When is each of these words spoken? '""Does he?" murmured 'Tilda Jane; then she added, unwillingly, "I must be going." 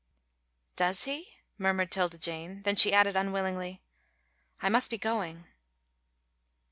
'""Does 0.81 1.03
he?" 1.03 1.27
murmured 1.59 1.91
'Tilda 1.91 2.17
Jane; 2.17 2.63
then 2.63 2.75
she 2.75 2.91
added, 2.91 3.15
unwillingly, 3.15 3.83
"I 4.59 4.67
must 4.67 4.89
be 4.89 4.97
going." 4.97 5.45